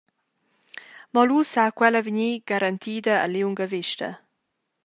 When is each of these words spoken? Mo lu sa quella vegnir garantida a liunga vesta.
Mo 1.13 1.21
lu 1.29 1.37
sa 1.53 1.65
quella 1.77 2.01
vegnir 2.07 2.35
garantida 2.51 3.13
a 3.19 3.25
liunga 3.33 3.65
vesta. 3.75 4.09